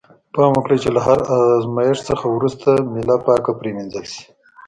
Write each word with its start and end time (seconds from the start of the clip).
پام 0.33 0.51
وکړئ 0.57 0.77
چې 0.83 0.89
له 0.95 1.01
هر 1.07 1.19
آزمایښت 1.35 2.03
څخه 2.09 2.25
وروسته 2.35 2.69
میله 2.93 3.17
پاکه 3.25 3.51
پرېمینځل 3.59 4.05
شي. 4.13 4.23